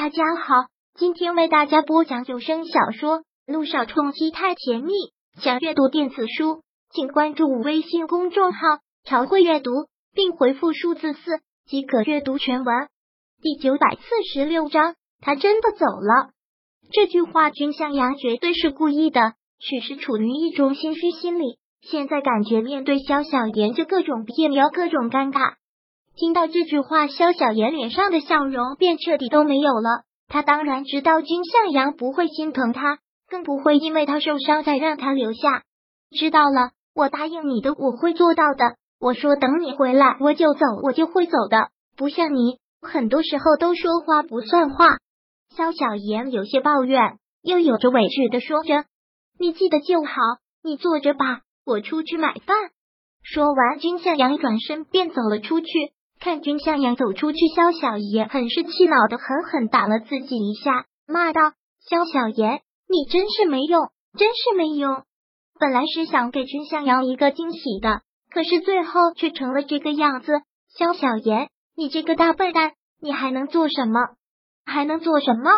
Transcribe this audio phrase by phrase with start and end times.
[0.00, 0.54] 大家好，
[0.94, 4.92] 今天为大家播讲有声小说《路上冲击太甜蜜》。
[5.42, 8.60] 想阅读电子书，请关注微信公众号
[9.02, 9.72] “朝会阅读”，
[10.14, 12.86] 并回复数字四即可阅读全文。
[13.42, 16.30] 第九百四十六章，他真的走了。
[16.92, 21.58] 这句话，君向阳绝对是故意的，许是处于一种心虚心理。
[21.82, 25.54] 现在感觉面对萧小言就各种别扭，各种尴尬。
[26.18, 30.02] 听到这句话，萧小言脸上的笑容便彻底都没有了。
[30.26, 32.98] 他当然知道君向阳不会心疼他，
[33.28, 35.62] 更不会因为他受伤再让他留下。
[36.10, 38.74] 知道了，我答应你的，我会做到的。
[38.98, 41.68] 我说等你回来我就走，我就会走的。
[41.96, 44.96] 不像你，很多时候都说话不算话。
[45.56, 48.86] 萧小言有些抱怨，又有着委屈的说着
[49.38, 50.14] ：“你记得就好，
[50.64, 52.56] 你坐着吧，我出去买饭。”
[53.22, 55.68] 说完，君向阳转身便走了出去。
[56.20, 61.40] 看君向阳走出去，萧小爷很是气恼的狠狠打了自己一下，骂道
[61.88, 65.04] ：“萧小爷，你真是没用，真是没用！
[65.60, 70.42] 本来是想给君向阳一个惊喜的，可是最后却成了这个样子。
[70.76, 74.00] 萧小爷，你这个大笨蛋，你还能做什么？
[74.66, 75.50] 还能做什么？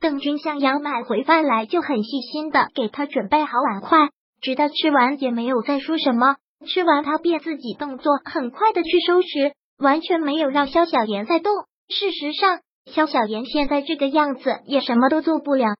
[0.00, 4.08] 等君向阳买回饭来，就很细心的给他准备好碗筷，
[4.40, 6.36] 直到吃完也没有再说什么。
[6.66, 11.52] 吃完，他便自己动作很快的去收拾。”完全没有让萧小妍在动。
[11.88, 15.74] 事实上，萧小妍现在这个样子也什么都做不了。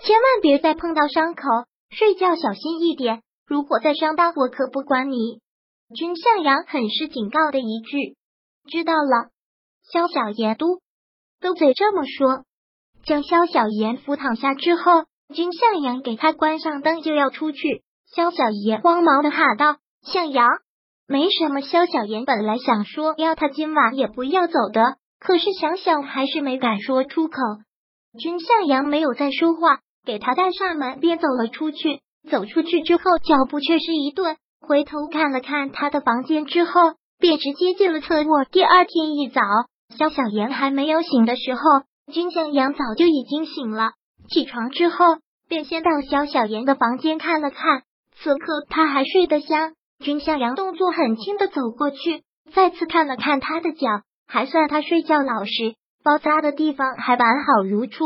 [0.00, 1.42] 千万别再碰到伤口，
[1.90, 3.22] 睡觉小心一点。
[3.46, 5.40] 如果再伤到我，可不管你。
[5.94, 8.16] 君向阳很是警告的一句
[8.68, 9.30] ：“知道了。”
[9.90, 10.80] 萧小言嘟
[11.40, 12.44] 都嘴这么说。
[13.04, 17.84] 将萧小妍扶躺下之后，君向阳给他关上灯，就要出去。
[18.12, 20.48] 萧小爷慌忙的喊道：“向阳。”
[21.08, 27.36] 没什么，萧小言本来想说要他今晚也不要走的，可是想想还是没敢说出口。
[28.18, 32.00] 君向阳没有再说话，给他带上门，便走了出去。
[32.28, 38.44] 走出去之后，脚步却是一顿，回头看了看他的房间之后，便直接进了侧卧。
[38.44, 39.40] 第二天一早，
[39.96, 41.60] 萧小言还没有醒的时候，
[42.12, 43.92] 君向阳早就已经醒了。
[44.28, 45.04] 起床之后，
[45.48, 47.82] 便先到萧小言的房间看了看，
[48.16, 49.74] 此刻他还睡得香。
[49.98, 53.88] 君向阳动作很轻的走过去，再次看了看他的脚，
[54.26, 55.74] 还算他睡觉老实，
[56.04, 58.04] 包扎的地方还完好如初。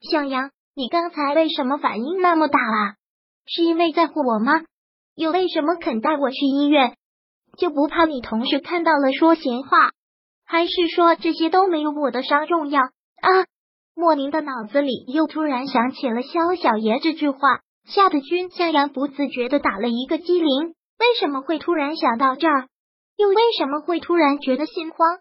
[0.00, 2.94] 向阳，你刚才为什么反应那么大啊？
[3.46, 4.52] 是因为在乎我吗？
[5.14, 6.96] 又为什么肯带我去医院？
[7.56, 9.90] 就不怕你同事看到了说闲话？
[10.44, 13.46] 还是说这些都没有我的伤重要啊？
[13.94, 17.38] 莫宁的脑子里又突然想起了萧小爷这句话，
[17.86, 20.74] 吓得君向阳不自觉的打了一个激灵。
[20.98, 22.68] 为什么会突然想到这儿？
[23.16, 25.18] 又为什么会突然觉得心慌？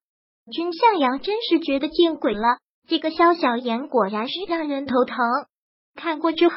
[0.51, 2.57] 君向阳真是觉得见鬼了！
[2.87, 5.17] 这个萧小言果然是让人头疼。
[5.95, 6.55] 看过之后，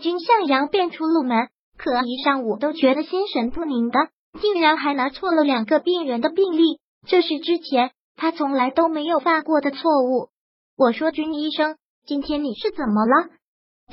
[0.00, 3.98] 君向阳便出了门，可一上午都觉得心神不宁的，
[4.40, 10.30] 竟然还拿错了两个病人的病历，这是之前他从来都没有犯过的错误。
[10.76, 11.76] 我说君医生，
[12.06, 13.28] 今天你是怎么了？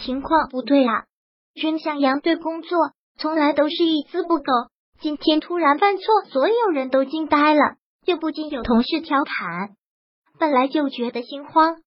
[0.02, 1.06] 情况不对啊！
[1.54, 4.44] 君向阳对工作从来都是一丝不苟。
[5.00, 7.76] 今天突然犯错，所有人都惊呆了，
[8.06, 9.76] 就不禁有同事调侃。
[10.40, 11.78] 本来就觉得心慌，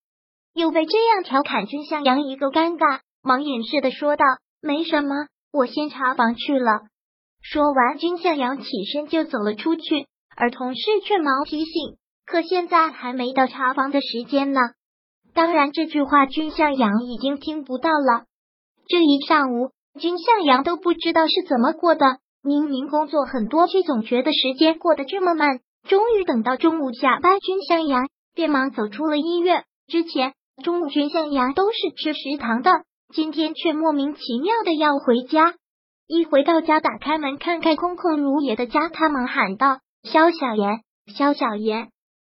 [0.53, 4.25] 又被这样调侃，君向阳一个尴尬，忙掩饰的说道
[4.61, 6.81] ：“没什么，我先查房去了。”
[7.41, 14.59] 说完，君向阳起身就走了出去，而同事却忙提醒：“可现在还没到查房的时间呢。”
[15.33, 18.25] 当然，这句话君向阳已经听不到了。
[18.87, 22.05] 这一上午，君向阳都不知道是怎么过的。
[22.43, 25.59] 明明工作很多，却总觉得时间过得这么慢。
[25.87, 29.63] 终于等到中午下班，君向阳便忙走出了医院。
[29.87, 32.71] 之前中午君向阳都是吃食堂的，
[33.13, 35.55] 今天却莫名其妙的要回家。
[36.07, 40.79] 一回到家，打开门看看空空如也的家，他忙喊道：“肖小言，
[41.13, 41.89] 肖小言！”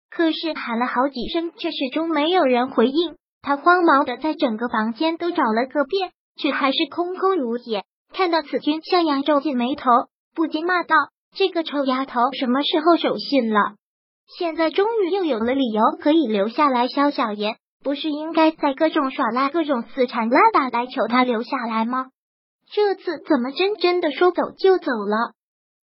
[0.09, 3.15] 可是喊了好几声，却始终没有人回应。
[3.41, 7.83] 他慌忙的在整个房间都找了个遍，却还是空空如也。
[8.13, 9.89] 看到此，君向阳皱紧眉头，
[10.33, 10.95] 不禁骂道
[11.35, 13.59] ：“这个臭丫头什么时候守信了？
[14.37, 16.87] 现在终于又有了理由可以留下来。
[16.87, 22.07] 萧小言不是应该在各种耍赖、各种死缠烂打来求他留下来吗？
[22.71, 25.33] 这次怎么真真的说走就走了？”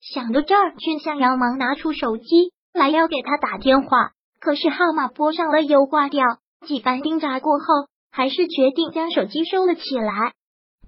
[0.01, 4.11] 想到这儿，君向阳忙拿出手机来要给他打电话，
[4.41, 6.25] 可是号码拨上了又挂掉。
[6.67, 7.65] 几番挣扎过后，
[8.11, 10.33] 还是决定将手机收了起来。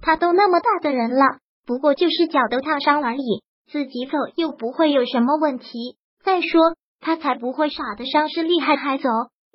[0.05, 1.25] 他都那么大的人了，
[1.65, 3.43] 不过就是脚都烫伤而已，
[3.73, 5.97] 自己走又不会有什么问题。
[6.23, 9.09] 再说他才不会傻的伤势厉害还走，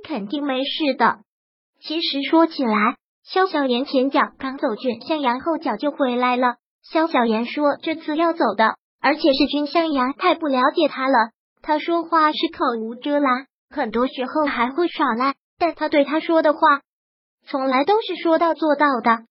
[0.04, 1.20] 肯定没事的。
[1.80, 6.56] 其实说起来，萧小言前脚刚走君向阳，后脚就回来了。
[6.82, 11.30] 萧小言说这次要走的，而且是君向阳太不了解他了。
[11.62, 16.60] 他说话是口无遮拦，很多时候还会耍赖，但他对他说的话，
[17.46, 19.29] 从来都是说到做到的。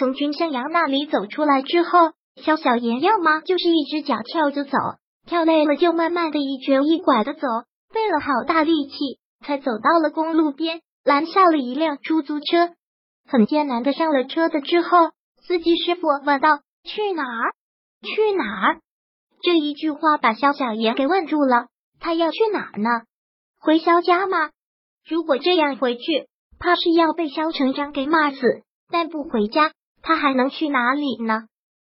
[0.00, 2.12] 从君向阳那里走出来之后，
[2.42, 4.70] 萧小言要么就是一只脚跳着走，
[5.26, 7.40] 跳累了就慢慢的一瘸一拐的走，
[7.92, 8.96] 费了好大力气
[9.44, 12.70] 才走到了公路边，拦下了一辆出租车，
[13.28, 15.10] 很艰难的上了车的之后，
[15.46, 17.52] 司机师傅问道：“去哪儿？
[18.00, 18.80] 去哪儿？”
[19.44, 21.66] 这一句话把萧小言给问住了，
[22.00, 22.88] 他要去哪儿呢？
[23.60, 24.48] 回萧家吗？
[25.06, 26.26] 如果这样回去，
[26.58, 28.38] 怕是要被萧成章给骂死。
[28.92, 29.70] 但不回家。
[30.02, 31.42] 他还能去哪里呢？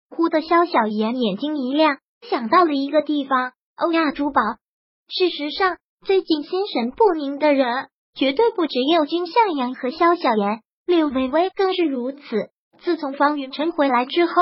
[0.09, 4.41] 忽的萧小言眼睛一亮，想到了一个地方——欧亚珠宝。
[5.07, 12.19] 事实上，最近心神不宁的人绝对不只有君向阳和萧小言，柳微微更是如此。
[12.83, 14.33] 自从方云晨回来之后，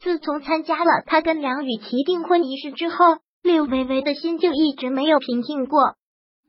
[0.00, 2.96] 自从参加了他跟梁雨琪订婚仪式之后，
[3.42, 5.94] 柳微微的心就一直没有平静过。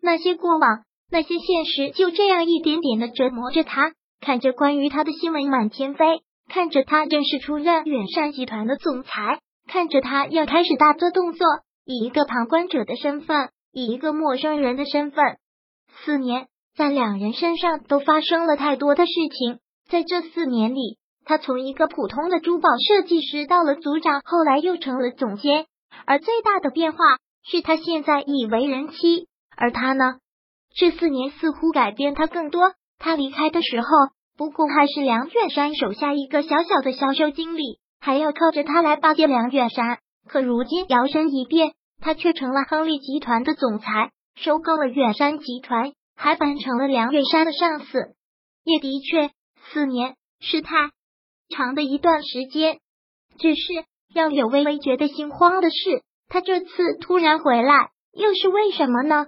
[0.01, 3.93] 那些过往，那些现实，就这样一点点的折磨着他。
[4.19, 6.21] 看着关于他的新闻满天飞。
[6.47, 11.45] 看着他正式出任远山集团的总裁，看着他要开始大做动作，
[11.85, 15.37] 以一个旁观者的身份，以一个陌生人的身份。
[16.03, 19.59] 四年，在两人身上都发生了太多的事情。
[19.89, 25.65] 在这四年里，他从一个普通的珠宝设计师到了组长，后来又成了总监。
[26.05, 26.97] 而最大的变化
[27.43, 29.27] 是他现在已为人妻。
[29.55, 30.15] 而他呢？
[30.75, 32.73] 这四年似乎改变他更多。
[32.99, 33.87] 他离开的时候。
[34.37, 39.97] 不过还是梁远山手下一个小小的销售经理，还要靠着他来巴结梁远山。
[40.27, 47.97] 可如今摇身一变，他却成了亨利集团的总裁，收购了远山集团，还扮成了梁远山的上司。
[48.63, 49.31] 也的确，
[49.71, 50.75] 四年是太
[51.49, 52.77] 长的一段时间。
[53.39, 59.27] 只是让柳微微觉得心慌的是，他这次突然回来，又是为什么呢？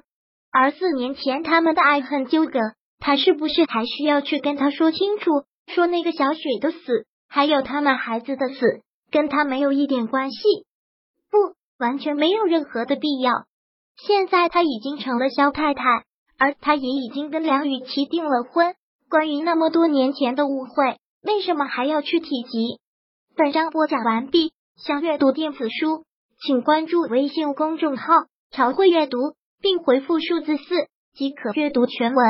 [0.51, 2.59] 而四年前他们的爱恨纠葛。
[2.99, 10.37] 他是不是还需要去跟他说清楚，说那个小雪的死，还有他们孩子的死，跟他没有一点关系？
[11.31, 13.45] 不，完全没有任何的必要。
[13.95, 15.83] 现在他已经成了肖太太，
[16.37, 18.75] 而他也已经跟梁雨琪订了婚。
[19.09, 22.79] 关于那么多年前的误会，为什么还要去提及？
[23.35, 24.53] 本章播讲完毕。
[24.77, 26.05] 想阅读电子书，
[26.41, 28.13] 请关注微信公众号
[28.49, 29.17] “朝会阅读”，
[29.59, 30.63] 并回复数字四
[31.13, 32.25] 即可阅读全文。